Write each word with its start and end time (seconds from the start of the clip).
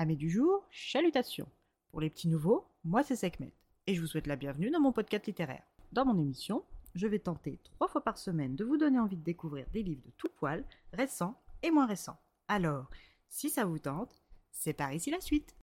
Amis 0.00 0.16
du 0.16 0.30
jour, 0.30 0.64
chalutations. 0.70 1.48
Pour 1.90 2.00
les 2.00 2.08
petits 2.08 2.28
nouveaux, 2.28 2.68
moi 2.84 3.02
c'est 3.02 3.16
Sekhmet 3.16 3.52
et 3.88 3.96
je 3.96 4.00
vous 4.00 4.06
souhaite 4.06 4.28
la 4.28 4.36
bienvenue 4.36 4.70
dans 4.70 4.78
mon 4.78 4.92
podcast 4.92 5.26
littéraire. 5.26 5.64
Dans 5.90 6.04
mon 6.04 6.16
émission, 6.16 6.62
je 6.94 7.08
vais 7.08 7.18
tenter 7.18 7.58
trois 7.64 7.88
fois 7.88 8.04
par 8.04 8.16
semaine 8.16 8.54
de 8.54 8.64
vous 8.64 8.76
donner 8.76 9.00
envie 9.00 9.16
de 9.16 9.24
découvrir 9.24 9.66
des 9.72 9.82
livres 9.82 10.04
de 10.06 10.12
tout 10.16 10.28
poil, 10.36 10.64
récents 10.92 11.34
et 11.64 11.72
moins 11.72 11.86
récents. 11.86 12.16
Alors, 12.46 12.88
si 13.28 13.50
ça 13.50 13.64
vous 13.64 13.80
tente, 13.80 14.22
c'est 14.52 14.72
par 14.72 14.92
ici 14.92 15.10
la 15.10 15.20
suite. 15.20 15.56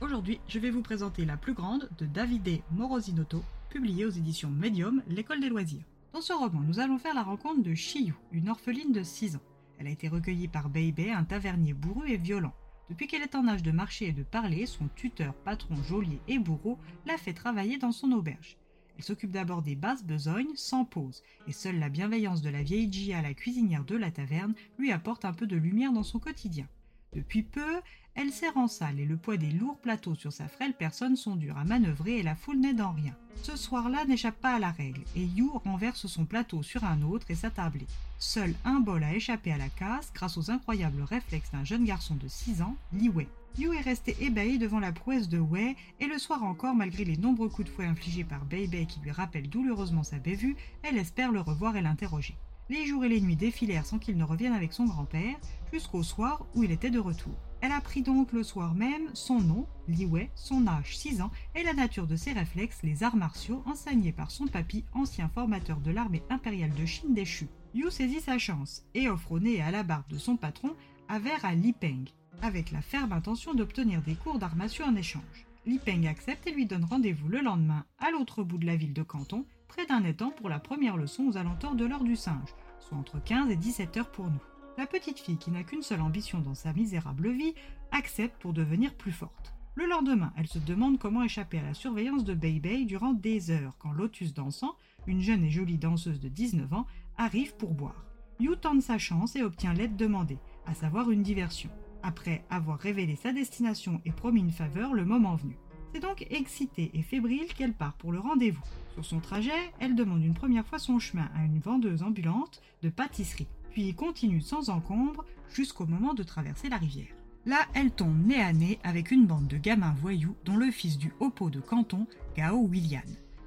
Aujourd'hui, 0.00 0.40
je 0.48 0.58
vais 0.58 0.70
vous 0.70 0.82
présenter 0.82 1.26
La 1.26 1.36
plus 1.36 1.52
grande 1.52 1.90
de 1.98 2.06
Davide 2.06 2.62
Morosinotto, 2.70 3.42
publiée 3.68 4.06
aux 4.06 4.10
éditions 4.10 4.48
Medium, 4.48 5.02
l'école 5.06 5.40
des 5.40 5.50
loisirs. 5.50 5.84
Dans 6.14 6.22
ce 6.22 6.32
roman, 6.32 6.60
nous 6.60 6.80
allons 6.80 6.98
faire 6.98 7.14
la 7.14 7.24
rencontre 7.24 7.62
de 7.62 7.74
Chiyu, 7.74 8.14
une 8.32 8.48
orpheline 8.48 8.92
de 8.92 9.02
6 9.02 9.36
ans. 9.36 9.42
Elle 9.80 9.86
a 9.86 9.90
été 9.90 10.08
recueillie 10.08 10.46
par 10.46 10.68
Beibei, 10.68 11.10
un 11.10 11.24
tavernier 11.24 11.72
bourru 11.72 12.10
et 12.10 12.18
violent. 12.18 12.52
Depuis 12.90 13.06
qu'elle 13.06 13.22
est 13.22 13.34
en 13.34 13.48
âge 13.48 13.62
de 13.62 13.70
marcher 13.70 14.08
et 14.08 14.12
de 14.12 14.22
parler, 14.22 14.66
son 14.66 14.88
tuteur, 14.88 15.32
patron, 15.32 15.82
geôlier 15.82 16.20
et 16.28 16.38
bourreau 16.38 16.78
l'a 17.06 17.16
fait 17.16 17.32
travailler 17.32 17.78
dans 17.78 17.90
son 17.90 18.12
auberge. 18.12 18.58
Elle 18.98 19.04
s'occupe 19.04 19.30
d'abord 19.30 19.62
des 19.62 19.76
basses 19.76 20.04
besognes, 20.04 20.54
sans 20.54 20.84
pause, 20.84 21.22
et 21.46 21.52
seule 21.52 21.78
la 21.78 21.88
bienveillance 21.88 22.42
de 22.42 22.50
la 22.50 22.62
vieille 22.62 22.92
Gia, 22.92 23.22
la 23.22 23.32
cuisinière 23.32 23.86
de 23.86 23.96
la 23.96 24.10
taverne, 24.10 24.54
lui 24.78 24.92
apporte 24.92 25.24
un 25.24 25.32
peu 25.32 25.46
de 25.46 25.56
lumière 25.56 25.94
dans 25.94 26.02
son 26.02 26.18
quotidien. 26.18 26.68
Depuis 27.12 27.42
peu, 27.42 27.80
elle 28.14 28.32
sert 28.32 28.56
en 28.56 28.68
salle 28.68 29.00
et 29.00 29.04
le 29.04 29.16
poids 29.16 29.36
des 29.36 29.50
lourds 29.50 29.78
plateaux 29.78 30.14
sur 30.14 30.32
sa 30.32 30.46
frêle 30.46 30.74
personne 30.74 31.16
sont 31.16 31.36
durs 31.36 31.58
à 31.58 31.64
manœuvrer 31.64 32.18
et 32.18 32.22
la 32.22 32.34
foule 32.34 32.60
n'aide 32.60 32.80
en 32.80 32.92
rien. 32.92 33.14
Ce 33.42 33.56
soir-là 33.56 34.04
n'échappe 34.04 34.40
pas 34.40 34.54
à 34.54 34.58
la 34.58 34.70
règle 34.70 35.02
et 35.16 35.24
Yu 35.24 35.48
renverse 35.64 36.06
son 36.06 36.24
plateau 36.24 36.62
sur 36.62 36.84
un 36.84 37.02
autre 37.02 37.30
et 37.30 37.34
sa 37.34 37.50
tablée. 37.50 37.86
Seul 38.18 38.54
un 38.64 38.80
bol 38.80 39.02
a 39.02 39.14
échappé 39.14 39.50
à 39.52 39.58
la 39.58 39.68
casse 39.68 40.12
grâce 40.14 40.36
aux 40.36 40.50
incroyables 40.50 41.02
réflexes 41.02 41.50
d'un 41.52 41.64
jeune 41.64 41.84
garçon 41.84 42.16
de 42.16 42.28
6 42.28 42.62
ans, 42.62 42.76
Li 42.92 43.08
Wei. 43.08 43.28
Yu 43.58 43.74
est 43.74 43.80
resté 43.80 44.16
ébahi 44.20 44.58
devant 44.58 44.78
la 44.78 44.92
prouesse 44.92 45.28
de 45.28 45.38
Wei 45.38 45.74
et 45.98 46.06
le 46.06 46.18
soir 46.18 46.44
encore, 46.44 46.74
malgré 46.74 47.04
les 47.04 47.16
nombreux 47.16 47.48
coups 47.48 47.68
de 47.68 47.74
fouet 47.74 47.86
infligés 47.86 48.24
par 48.24 48.44
Bei 48.44 48.66
Bei 48.66 48.86
qui 48.86 49.00
lui 49.00 49.10
rappellent 49.10 49.48
douloureusement 49.48 50.04
sa 50.04 50.18
bévue, 50.18 50.56
elle 50.82 50.98
espère 50.98 51.32
le 51.32 51.40
revoir 51.40 51.76
et 51.76 51.82
l'interroger. 51.82 52.36
Les 52.70 52.86
jours 52.86 53.04
et 53.04 53.08
les 53.08 53.20
nuits 53.20 53.34
défilèrent 53.34 53.84
sans 53.84 53.98
qu'il 53.98 54.16
ne 54.16 54.22
revienne 54.22 54.52
avec 54.52 54.72
son 54.72 54.84
grand-père, 54.84 55.34
jusqu'au 55.72 56.04
soir 56.04 56.46
où 56.54 56.62
il 56.62 56.70
était 56.70 56.90
de 56.90 57.00
retour. 57.00 57.34
Elle 57.60 57.72
apprit 57.72 58.02
donc 58.02 58.32
le 58.32 58.44
soir 58.44 58.76
même 58.76 59.10
son 59.12 59.40
nom, 59.40 59.66
Li 59.88 60.06
Wei, 60.06 60.30
son 60.36 60.68
âge 60.68 60.96
6 60.96 61.20
ans 61.20 61.32
et 61.56 61.64
la 61.64 61.72
nature 61.72 62.06
de 62.06 62.14
ses 62.14 62.32
réflexes, 62.32 62.84
les 62.84 63.02
arts 63.02 63.16
martiaux 63.16 63.64
enseignés 63.66 64.12
par 64.12 64.30
son 64.30 64.46
papy, 64.46 64.84
ancien 64.92 65.28
formateur 65.28 65.80
de 65.80 65.90
l'armée 65.90 66.22
impériale 66.30 66.72
de 66.72 66.86
Chine 66.86 67.12
déchue. 67.12 67.48
Yu 67.74 67.90
saisit 67.90 68.20
sa 68.20 68.38
chance 68.38 68.84
et 68.94 69.08
offre 69.08 69.32
au 69.32 69.40
nez 69.40 69.56
et 69.56 69.62
à 69.62 69.72
la 69.72 69.82
barbe 69.82 70.06
de 70.08 70.18
son 70.18 70.36
patron 70.36 70.76
un 71.08 71.18
verre 71.18 71.44
à 71.44 71.56
Li 71.56 71.72
Peng, 71.72 72.04
avec 72.40 72.70
la 72.70 72.82
ferme 72.82 73.10
intention 73.10 73.52
d'obtenir 73.52 74.00
des 74.02 74.14
cours 74.14 74.38
d'armation 74.38 74.84
en 74.84 74.94
échange. 74.94 75.48
Li 75.66 75.80
Peng 75.80 76.06
accepte 76.06 76.46
et 76.46 76.52
lui 76.52 76.66
donne 76.66 76.84
rendez-vous 76.84 77.26
le 77.26 77.40
lendemain 77.40 77.84
à 77.98 78.12
l'autre 78.12 78.44
bout 78.44 78.58
de 78.58 78.66
la 78.66 78.76
ville 78.76 78.94
de 78.94 79.02
Canton, 79.02 79.44
près 79.70 79.86
d'un 79.86 80.02
étang 80.02 80.30
pour 80.30 80.48
la 80.48 80.58
première 80.58 80.96
leçon 80.96 81.28
aux 81.28 81.36
alentours 81.36 81.76
de 81.76 81.84
l'heure 81.84 82.02
du 82.02 82.16
singe, 82.16 82.56
soit 82.80 82.98
entre 82.98 83.22
15 83.22 83.50
et 83.50 83.56
17 83.56 83.96
heures 83.98 84.10
pour 84.10 84.26
nous. 84.26 84.42
La 84.76 84.86
petite 84.86 85.20
fille, 85.20 85.38
qui 85.38 85.52
n'a 85.52 85.62
qu'une 85.62 85.82
seule 85.82 86.00
ambition 86.00 86.40
dans 86.40 86.56
sa 86.56 86.72
misérable 86.72 87.30
vie, 87.30 87.54
accepte 87.92 88.42
pour 88.42 88.52
devenir 88.52 88.94
plus 88.94 89.12
forte. 89.12 89.54
Le 89.76 89.86
lendemain, 89.86 90.32
elle 90.36 90.48
se 90.48 90.58
demande 90.58 90.98
comment 90.98 91.22
échapper 91.22 91.60
à 91.60 91.62
la 91.62 91.74
surveillance 91.74 92.24
de 92.24 92.34
Bei 92.34 92.84
durant 92.84 93.12
des 93.12 93.52
heures 93.52 93.76
quand 93.78 93.92
Lotus 93.92 94.34
Dansant, 94.34 94.74
une 95.06 95.20
jeune 95.20 95.44
et 95.44 95.50
jolie 95.50 95.78
danseuse 95.78 96.18
de 96.18 96.28
19 96.28 96.72
ans, 96.72 96.86
arrive 97.16 97.54
pour 97.54 97.72
boire. 97.72 98.04
Yu 98.40 98.56
tente 98.60 98.82
sa 98.82 98.98
chance 98.98 99.36
et 99.36 99.42
obtient 99.44 99.72
l'aide 99.72 99.94
demandée, 99.94 100.38
à 100.66 100.74
savoir 100.74 101.12
une 101.12 101.22
diversion. 101.22 101.70
Après 102.02 102.44
avoir 102.50 102.80
révélé 102.80 103.14
sa 103.14 103.32
destination 103.32 104.00
et 104.04 104.10
promis 104.10 104.40
une 104.40 104.50
faveur 104.50 104.94
le 104.94 105.04
moment 105.04 105.36
venu. 105.36 105.56
C'est 105.92 106.00
donc 106.00 106.24
excitée 106.30 106.90
et 106.94 107.02
fébrile 107.02 107.52
qu'elle 107.54 107.72
part 107.72 107.94
pour 107.94 108.12
le 108.12 108.20
rendez-vous. 108.20 108.62
Sur 108.94 109.04
son 109.04 109.18
trajet, 109.18 109.72
elle 109.80 109.96
demande 109.96 110.24
une 110.24 110.34
première 110.34 110.66
fois 110.66 110.78
son 110.78 110.98
chemin 110.98 111.28
à 111.34 111.44
une 111.44 111.58
vendeuse 111.58 112.02
ambulante 112.02 112.60
de 112.82 112.90
pâtisserie, 112.90 113.48
puis 113.70 113.92
continue 113.94 114.40
sans 114.40 114.70
encombre 114.70 115.24
jusqu'au 115.52 115.86
moment 115.86 116.14
de 116.14 116.22
traverser 116.22 116.68
la 116.68 116.76
rivière. 116.76 117.14
Là, 117.44 117.66
elle 117.74 117.90
tombe 117.90 118.24
nez 118.24 118.40
à 118.40 118.52
nez 118.52 118.78
avec 118.84 119.10
une 119.10 119.26
bande 119.26 119.48
de 119.48 119.56
gamins 119.56 119.96
voyous 120.00 120.36
dont 120.44 120.56
le 120.56 120.70
fils 120.70 120.96
du 120.96 121.12
Hopo 121.18 121.50
de 121.50 121.60
Canton, 121.60 122.06
Gao 122.36 122.66
Willian. 122.68 123.00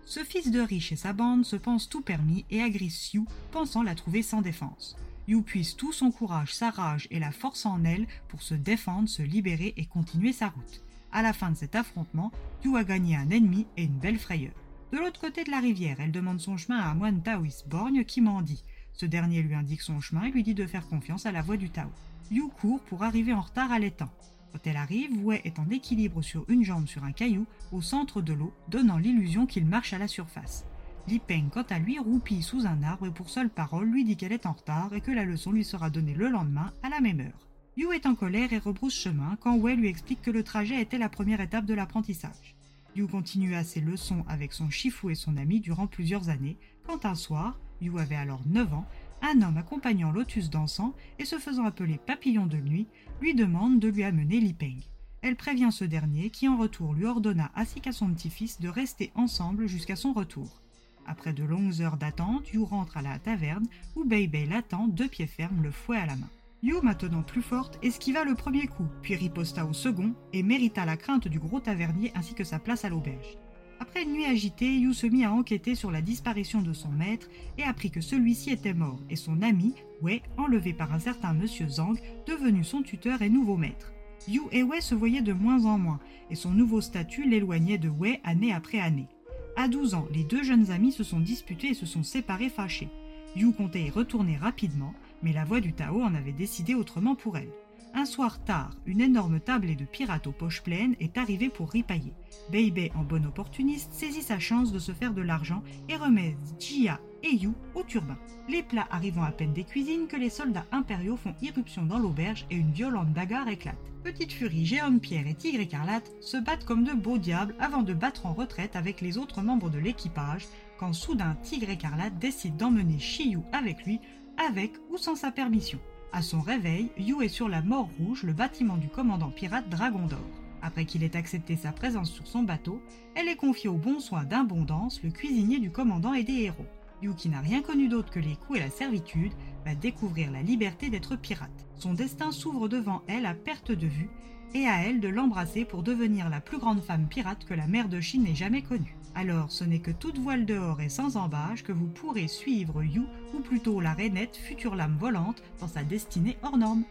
Ce 0.05 0.23
fils 0.23 0.51
de 0.51 0.59
riche 0.59 0.91
et 0.91 0.97
sa 0.97 1.13
bande 1.13 1.45
se 1.45 1.55
pense 1.55 1.87
tout 1.87 2.01
permis 2.01 2.43
et 2.49 2.61
agresse 2.61 3.13
Yu, 3.13 3.21
pensant 3.51 3.83
la 3.83 3.95
trouver 3.95 4.21
sans 4.21 4.41
défense. 4.41 4.97
Yu 5.29 5.41
puise 5.43 5.77
tout 5.77 5.93
son 5.93 6.11
courage, 6.11 6.53
sa 6.53 6.71
rage 6.71 7.07
et 7.09 7.19
la 7.19 7.31
force 7.31 7.65
en 7.65 7.85
elle 7.85 8.07
pour 8.27 8.41
se 8.41 8.53
défendre, 8.53 9.07
se 9.07 9.21
libérer 9.21 9.73
et 9.77 9.85
continuer 9.85 10.33
sa 10.33 10.49
route. 10.49 10.83
À 11.15 11.21
la 11.21 11.31
fin 11.31 11.51
de 11.51 11.55
cet 11.55 11.75
affrontement, 11.75 12.31
Yu 12.65 12.75
a 12.75 12.83
gagné 12.83 13.15
un 13.15 13.29
ennemi 13.29 13.67
et 13.77 13.83
une 13.83 13.99
belle 13.99 14.17
frayeur. 14.17 14.53
De 14.91 14.97
l'autre 14.97 15.21
côté 15.21 15.43
de 15.43 15.51
la 15.51 15.59
rivière, 15.59 15.97
elle 15.99 16.11
demande 16.11 16.39
son 16.39 16.57
chemin 16.57 16.79
à 16.79 16.89
un 16.89 16.95
moine 16.95 17.21
taoïste 17.21 17.69
borgne 17.69 18.03
qui 18.03 18.19
mendie. 18.19 18.63
Ce 18.93 19.05
dernier 19.05 19.43
lui 19.43 19.53
indique 19.53 19.81
son 19.81 20.01
chemin 20.01 20.23
et 20.23 20.31
lui 20.31 20.41
dit 20.41 20.55
de 20.55 20.65
faire 20.65 20.87
confiance 20.87 21.27
à 21.27 21.31
la 21.31 21.43
voie 21.43 21.57
du 21.57 21.69
Tao. 21.69 21.91
Yu 22.31 22.49
court 22.59 22.79
pour 22.81 23.03
arriver 23.03 23.31
en 23.31 23.41
retard 23.41 23.71
à 23.71 23.77
l'étang. 23.77 24.09
Quand 24.51 24.65
elle 24.65 24.75
arrive, 24.75 25.23
Wei 25.23 25.39
est 25.43 25.59
en 25.59 25.69
équilibre 25.69 26.23
sur 26.23 26.49
une 26.49 26.63
jambe 26.63 26.87
sur 26.87 27.03
un 27.03 27.11
caillou 27.11 27.45
au 27.71 27.83
centre 27.83 28.23
de 28.23 28.33
l'eau, 28.33 28.51
donnant 28.67 28.97
l'illusion 28.97 29.45
qu'il 29.45 29.67
marche 29.67 29.93
à 29.93 29.99
la 29.99 30.07
surface. 30.07 30.65
Li 31.07 31.19
Peng, 31.19 31.49
quant 31.51 31.65
à 31.69 31.77
lui, 31.77 31.99
roupille 31.99 32.41
sous 32.41 32.65
un 32.65 32.81
arbre 32.81 33.05
et 33.05 33.11
pour 33.11 33.29
seule 33.29 33.51
parole 33.51 33.87
lui 33.87 34.03
dit 34.03 34.17
qu'elle 34.17 34.31
est 34.31 34.47
en 34.47 34.53
retard 34.53 34.91
et 34.95 35.01
que 35.01 35.11
la 35.11 35.25
leçon 35.25 35.51
lui 35.51 35.63
sera 35.63 35.91
donnée 35.91 36.15
le 36.15 36.29
lendemain 36.29 36.71
à 36.81 36.89
la 36.89 37.01
même 37.01 37.19
heure. 37.19 37.47
Yu 37.75 37.91
est 37.91 38.05
en 38.05 38.13
colère 38.13 38.53
et 38.53 38.59
rebrousse 38.59 38.93
chemin 38.93 39.35
quand 39.39 39.57
Wei 39.57 39.75
lui 39.75 39.87
explique 39.87 40.21
que 40.21 40.29
le 40.29 40.43
trajet 40.43 40.79
était 40.79 40.99
la 40.99 41.09
première 41.09 41.41
étape 41.41 41.65
de 41.65 41.73
l'apprentissage. 41.73 42.55
Yu 42.95 43.07
continua 43.07 43.63
ses 43.63 43.81
leçons 43.81 44.23
avec 44.27 44.53
son 44.53 44.69
Shifu 44.69 45.11
et 45.11 45.15
son 45.15 45.37
ami 45.37 45.59
durant 45.59 45.87
plusieurs 45.87 46.29
années, 46.29 46.57
quand 46.85 47.05
un 47.05 47.15
soir, 47.15 47.59
Yu 47.81 47.97
avait 47.97 48.15
alors 48.15 48.41
9 48.45 48.73
ans, 48.75 48.85
un 49.23 49.41
homme 49.41 49.57
accompagnant 49.57 50.11
Lotus 50.11 50.51
dansant 50.51 50.93
et 51.17 51.25
se 51.25 51.39
faisant 51.39 51.65
appeler 51.65 51.97
Papillon 51.97 52.45
de 52.45 52.57
nuit 52.57 52.85
lui 53.21 53.33
demande 53.33 53.79
de 53.79 53.87
lui 53.87 54.03
amener 54.03 54.39
Li 54.39 54.53
Peng. 54.53 54.79
Elle 55.23 55.35
prévient 55.35 55.71
ce 55.71 55.85
dernier 55.85 56.29
qui 56.29 56.47
en 56.47 56.57
retour 56.57 56.93
lui 56.93 57.05
ordonna 57.05 57.51
ainsi 57.55 57.81
qu'à 57.81 57.91
son 57.91 58.09
petit-fils 58.13 58.59
de 58.59 58.69
rester 58.69 59.11
ensemble 59.15 59.65
jusqu'à 59.65 59.95
son 59.95 60.13
retour. 60.13 60.61
Après 61.07 61.33
de 61.33 61.43
longues 61.43 61.81
heures 61.81 61.97
d'attente, 61.97 62.53
Yu 62.53 62.61
rentre 62.61 62.97
à 62.97 63.01
la 63.01 63.17
taverne 63.17 63.65
où 63.95 64.03
Bei 64.03 64.27
Bei 64.27 64.45
l'attend, 64.45 64.87
deux 64.87 65.07
pieds 65.07 65.25
fermes, 65.25 65.63
le 65.63 65.71
fouet 65.71 65.97
à 65.97 66.05
la 66.05 66.17
main. 66.17 66.29
Yu, 66.63 66.75
maintenant 66.81 67.23
plus 67.23 67.41
forte, 67.41 67.77
esquiva 67.83 68.23
le 68.23 68.35
premier 68.35 68.67
coup, 68.67 68.87
puis 69.01 69.15
riposta 69.15 69.65
au 69.65 69.73
second 69.73 70.13
et 70.31 70.43
mérita 70.43 70.85
la 70.85 70.95
crainte 70.95 71.27
du 71.27 71.37
gros 71.37 71.59
tavernier 71.59 72.13
ainsi 72.15 72.35
que 72.35 72.45
sa 72.45 72.57
place 72.57 72.85
à 72.85 72.89
l'auberge. 72.89 73.37
Après 73.81 74.03
une 74.03 74.13
nuit 74.13 74.23
agitée, 74.23 74.77
Yu 74.77 74.93
se 74.93 75.05
mit 75.05 75.25
à 75.25 75.33
enquêter 75.33 75.75
sur 75.75 75.91
la 75.91 76.01
disparition 76.01 76.61
de 76.61 76.71
son 76.71 76.87
maître 76.87 77.27
et 77.57 77.63
apprit 77.63 77.91
que 77.91 77.99
celui-ci 77.99 78.49
était 78.49 78.73
mort 78.73 79.01
et 79.09 79.17
son 79.17 79.41
ami, 79.41 79.75
Wei, 80.01 80.21
enlevé 80.37 80.71
par 80.71 80.93
un 80.93 80.99
certain 80.99 81.33
monsieur 81.33 81.67
Zhang, 81.67 81.99
devenu 82.25 82.63
son 82.63 82.81
tuteur 82.81 83.21
et 83.21 83.29
nouveau 83.29 83.57
maître. 83.57 83.91
Yu 84.29 84.43
et 84.53 84.63
Wei 84.63 84.79
se 84.79 84.95
voyaient 84.95 85.21
de 85.21 85.33
moins 85.33 85.65
en 85.65 85.77
moins 85.77 85.99
et 86.31 86.35
son 86.35 86.51
nouveau 86.51 86.79
statut 86.79 87.29
l'éloignait 87.29 87.77
de 87.77 87.89
Wei 87.89 88.21
année 88.23 88.53
après 88.53 88.79
année. 88.79 89.09
À 89.57 89.67
12 89.67 89.95
ans, 89.95 90.07
les 90.13 90.23
deux 90.23 90.43
jeunes 90.43 90.71
amis 90.71 90.93
se 90.93 91.03
sont 91.03 91.19
disputés 91.19 91.71
et 91.71 91.73
se 91.73 91.85
sont 91.85 92.03
séparés 92.03 92.47
fâchés. 92.47 92.89
Yu 93.35 93.51
comptait 93.51 93.83
y 93.83 93.89
retourner 93.89 94.37
rapidement, 94.37 94.93
mais 95.23 95.33
la 95.33 95.45
voix 95.45 95.61
du 95.61 95.73
Tao 95.73 96.03
en 96.03 96.13
avait 96.13 96.33
décidé 96.33 96.75
autrement 96.75 97.15
pour 97.15 97.37
elle. 97.37 97.51
Un 97.95 98.05
soir 98.05 98.43
tard, 98.43 98.75
une 98.87 99.01
énorme 99.01 99.39
tablée 99.39 99.75
de 99.75 99.85
pirates 99.85 100.25
aux 100.25 100.31
poches 100.31 100.63
pleines 100.63 100.95
est 100.99 101.17
arrivée 101.17 101.49
pour 101.49 101.69
ripailler. 101.69 102.13
Bei 102.51 102.91
en 102.95 103.03
bon 103.03 103.23
opportuniste, 103.25 103.93
saisit 103.93 104.23
sa 104.23 104.39
chance 104.39 104.71
de 104.71 104.79
se 104.79 104.91
faire 104.91 105.13
de 105.13 105.21
l'argent 105.21 105.61
et 105.89 105.95
remet 105.95 106.35
Jia 106.59 106.99
et 107.21 107.35
Yu 107.35 107.51
au 107.75 107.83
turbin. 107.83 108.17
Les 108.49 108.63
plats 108.63 108.87
arrivant 108.89 109.21
à 109.21 109.31
peine 109.31 109.53
des 109.53 109.63
cuisines 109.63 110.07
que 110.07 110.17
les 110.17 110.31
soldats 110.31 110.65
impériaux 110.71 111.17
font 111.17 111.35
irruption 111.41 111.85
dans 111.85 111.99
l'auberge 111.99 112.47
et 112.49 112.55
une 112.55 112.71
violente 112.71 113.13
bagarre 113.13 113.47
éclate. 113.47 113.77
Petite 114.03 114.33
Furie, 114.33 114.65
Géant 114.65 114.97
Pierre 114.97 115.27
et 115.27 115.35
Tigre 115.35 115.61
Écarlate 115.61 116.11
se 116.19 116.35
battent 116.37 116.65
comme 116.65 116.83
de 116.83 116.93
beaux 116.93 117.19
diables 117.19 117.55
avant 117.59 117.83
de 117.83 117.93
battre 117.93 118.25
en 118.25 118.33
retraite 118.33 118.75
avec 118.75 119.01
les 119.01 119.19
autres 119.19 119.43
membres 119.43 119.69
de 119.69 119.77
l'équipage 119.77 120.47
quand 120.77 120.93
soudain 120.93 121.37
Tigre 121.43 121.69
Écarlate 121.69 122.17
décide 122.17 122.57
d'emmener 122.57 122.99
Shiyu 122.99 123.39
avec 123.53 123.85
lui 123.85 124.01
avec 124.37 124.73
ou 124.89 124.97
sans 124.97 125.15
sa 125.15 125.31
permission. 125.31 125.79
À 126.11 126.21
son 126.21 126.41
réveil, 126.41 126.91
Yu 126.97 127.23
est 127.23 127.27
sur 127.27 127.49
la 127.49 127.61
Mort 127.61 127.89
Rouge, 127.99 128.23
le 128.23 128.33
bâtiment 128.33 128.77
du 128.77 128.87
commandant 128.87 129.31
pirate 129.31 129.69
Dragon 129.69 130.05
d'Or. 130.05 130.19
Après 130.61 130.85
qu'il 130.85 131.03
ait 131.03 131.17
accepté 131.17 131.57
sa 131.57 131.71
présence 131.71 132.11
sur 132.11 132.27
son 132.27 132.43
bateau, 132.43 132.81
elle 133.15 133.27
est 133.27 133.35
confiée 133.35 133.69
au 133.69 133.77
bon 133.77 133.99
soin 133.99 134.23
d'Abondance, 134.23 135.01
le 135.03 135.11
cuisinier 135.11 135.59
du 135.59 135.71
commandant 135.71 136.13
et 136.13 136.23
des 136.23 136.43
héros. 136.43 136.65
Yu, 137.01 137.13
qui 137.15 137.29
n'a 137.29 137.41
rien 137.41 137.61
connu 137.61 137.89
d'autre 137.89 138.11
que 138.11 138.19
les 138.19 138.35
coups 138.35 138.59
et 138.59 138.61
la 138.61 138.69
servitude, 138.69 139.33
va 139.65 139.75
découvrir 139.75 140.31
la 140.31 140.41
liberté 140.41 140.89
d'être 140.89 141.15
pirate. 141.15 141.67
Son 141.75 141.93
destin 141.93 142.31
s'ouvre 142.31 142.67
devant 142.67 143.01
elle 143.07 143.25
à 143.25 143.33
perte 143.33 143.71
de 143.71 143.87
vue, 143.87 144.09
et 144.53 144.67
à 144.67 144.83
elle 144.83 144.99
de 144.99 145.07
l'embrasser 145.07 145.65
pour 145.65 145.83
devenir 145.83 146.29
la 146.29 146.39
plus 146.39 146.59
grande 146.59 146.81
femme 146.81 147.07
pirate 147.07 147.45
que 147.45 147.53
la 147.53 147.67
mer 147.67 147.89
de 147.89 147.99
Chine 147.99 148.23
n'ait 148.23 148.35
jamais 148.35 148.61
connue. 148.61 148.95
Alors 149.15 149.51
ce 149.51 149.63
n'est 149.63 149.79
que 149.79 149.91
toute 149.91 150.17
voile 150.17 150.45
dehors 150.45 150.81
et 150.81 150.89
sans 150.89 151.17
embâche 151.17 151.63
que 151.63 151.71
vous 151.71 151.87
pourrez 151.87 152.27
suivre 152.27 152.83
Yu, 152.83 153.03
ou 153.33 153.39
plutôt 153.39 153.79
la 153.79 153.93
rainette, 153.93 154.35
future 154.35 154.75
lame 154.75 154.97
volante, 154.97 155.41
dans 155.59 155.67
sa 155.67 155.83
destinée 155.83 156.37
hors 156.41 156.57
norme. 156.57 156.83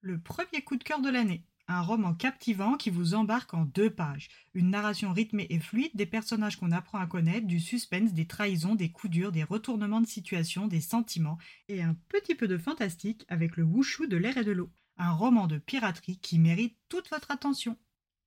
Le 0.00 0.18
premier 0.18 0.62
coup 0.64 0.76
de 0.76 0.84
cœur 0.84 1.00
de 1.00 1.10
l'année. 1.10 1.42
Un 1.68 1.80
roman 1.80 2.14
captivant 2.14 2.76
qui 2.76 2.90
vous 2.90 3.14
embarque 3.14 3.52
en 3.52 3.64
deux 3.64 3.90
pages. 3.90 4.28
Une 4.54 4.70
narration 4.70 5.12
rythmée 5.12 5.48
et 5.50 5.58
fluide 5.58 5.90
des 5.94 6.06
personnages 6.06 6.56
qu'on 6.56 6.70
apprend 6.70 6.98
à 6.98 7.06
connaître, 7.06 7.48
du 7.48 7.58
suspense, 7.58 8.12
des 8.12 8.26
trahisons, 8.26 8.76
des 8.76 8.90
coups 8.90 9.12
durs, 9.12 9.32
des 9.32 9.42
retournements 9.42 10.00
de 10.00 10.06
situation, 10.06 10.68
des 10.68 10.80
sentiments 10.80 11.38
et 11.68 11.82
un 11.82 11.96
petit 12.08 12.36
peu 12.36 12.46
de 12.46 12.56
fantastique 12.56 13.24
avec 13.28 13.56
le 13.56 13.64
wushu 13.64 14.06
de 14.06 14.16
l'air 14.16 14.36
et 14.36 14.44
de 14.44 14.52
l'eau. 14.52 14.70
Un 14.96 15.10
roman 15.10 15.48
de 15.48 15.58
piraterie 15.58 16.18
qui 16.18 16.38
mérite 16.38 16.76
toute 16.88 17.10
votre 17.10 17.32
attention. 17.32 17.76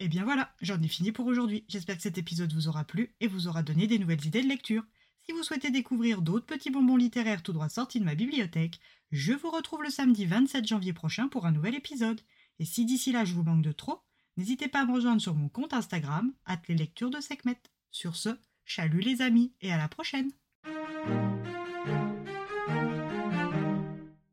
Et 0.02 0.10
bien 0.10 0.26
voilà, 0.26 0.54
j'en 0.62 0.82
ai 0.82 0.88
fini 0.90 1.14
pour 1.14 1.26
aujourd'hui. 1.26 1.64
J'espère 1.70 1.96
que 1.96 2.04
cet 2.04 2.18
épisode 2.18 2.54
vous 2.54 2.68
aura 2.68 2.84
plu 2.84 3.16
et 3.22 3.28
vous 3.28 3.48
aura 3.48 3.64
donné 3.64 3.88
des 3.88 4.00
nouvelles 4.00 4.26
idées 4.26 4.44
de 4.44 4.48
lecture. 4.48 4.84
Si 5.22 5.32
vous 5.32 5.44
souhaitez 5.44 5.72
découvrir 5.72 6.22
d'autres 6.22 6.46
petits 6.46 6.72
bonbons 6.72 6.98
littéraires 6.98 7.44
tout 7.44 7.54
droit 7.54 7.70
sortis 7.70 8.00
de 8.00 8.06
ma 8.06 8.16
bibliothèque, 8.16 8.80
je 9.12 9.34
vous 9.34 9.50
retrouve 9.50 9.84
le 9.84 9.90
samedi 9.90 10.26
27 10.26 10.68
janvier 10.68 10.92
prochain 10.92 11.28
pour 11.30 11.46
un 11.46 11.52
nouvel 11.52 11.76
épisode. 11.76 12.22
Et 12.60 12.66
si 12.66 12.86
d'ici 12.86 13.12
là 13.12 13.26
je 13.26 13.34
vous 13.34 13.44
manque 13.44 13.62
de 13.62 13.72
trop, 13.72 14.02
n'hésitez 14.38 14.68
pas 14.68 14.82
à 14.82 14.86
me 14.86 14.94
rejoindre 14.94 15.22
sur 15.22 15.34
mon 15.34 15.50
compte 15.50 15.74
Instagram, 15.74 16.34
at 16.46 16.62
de 16.68 17.22
Sekhmet. 17.22 17.62
Sur 17.92 18.16
ce, 18.16 18.38
chalut 18.66 19.02
les 19.02 19.22
amis 19.22 19.54
et 19.62 19.72
à 19.72 19.78
la 19.78 19.88
prochaine! 19.88 20.32